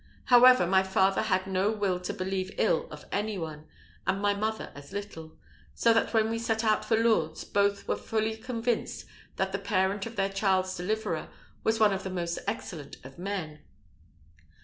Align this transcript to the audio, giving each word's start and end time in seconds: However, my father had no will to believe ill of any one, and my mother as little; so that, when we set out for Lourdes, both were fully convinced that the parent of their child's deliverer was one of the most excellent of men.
However, 0.33 0.65
my 0.65 0.81
father 0.81 1.21
had 1.21 1.45
no 1.45 1.69
will 1.71 1.99
to 1.99 2.11
believe 2.11 2.55
ill 2.57 2.87
of 2.89 3.05
any 3.11 3.37
one, 3.37 3.67
and 4.07 4.19
my 4.19 4.33
mother 4.33 4.71
as 4.73 4.91
little; 4.91 5.37
so 5.75 5.93
that, 5.93 6.11
when 6.11 6.31
we 6.31 6.39
set 6.39 6.63
out 6.63 6.83
for 6.83 6.97
Lourdes, 6.97 7.43
both 7.43 7.87
were 7.87 7.95
fully 7.95 8.35
convinced 8.35 9.05
that 9.35 9.51
the 9.51 9.59
parent 9.59 10.07
of 10.07 10.15
their 10.15 10.29
child's 10.29 10.75
deliverer 10.75 11.29
was 11.63 11.79
one 11.79 11.93
of 11.93 12.01
the 12.03 12.09
most 12.09 12.39
excellent 12.47 12.95
of 13.05 13.19
men. 13.19 13.59